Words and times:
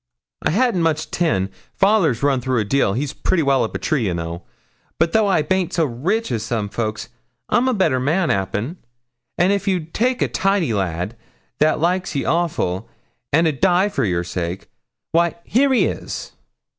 I 0.41 0.49
ha'n't 0.49 0.77
much 0.77 1.11
tin 1.11 1.51
father's 1.75 2.23
run 2.23 2.41
through 2.41 2.59
a 2.59 2.65
deal, 2.65 2.93
he's 2.93 3.13
pretty 3.13 3.43
well 3.43 3.63
up 3.63 3.75
a 3.75 3.77
tree, 3.77 4.05
ye 4.07 4.13
know; 4.13 4.41
but 4.97 5.11
though 5.13 5.27
I 5.27 5.43
baint 5.43 5.73
so 5.73 5.85
rich 5.85 6.31
as 6.31 6.41
some 6.41 6.69
folk, 6.69 7.01
I'm 7.49 7.67
a 7.67 7.73
better 7.75 7.99
man, 7.99 8.31
'appen; 8.31 8.77
and 9.37 9.53
if 9.53 9.67
ye'd 9.67 9.93
take 9.93 10.23
a 10.23 10.27
tidy 10.27 10.73
lad, 10.73 11.15
that 11.59 11.79
likes 11.79 12.15
ye 12.15 12.25
awful, 12.25 12.89
and 13.31 13.47
'id 13.47 13.59
die 13.61 13.89
for 13.89 14.03
your 14.03 14.23
sake, 14.23 14.71
why 15.11 15.35
here 15.43 15.71
he 15.71 15.85
is.' 15.85 16.31